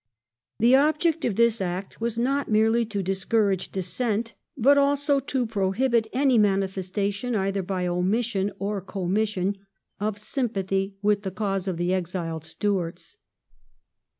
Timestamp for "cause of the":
11.29-11.93